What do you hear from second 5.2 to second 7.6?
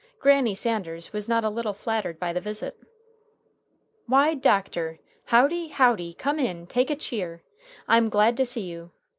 howdy, howdy! Come in, take a cheer.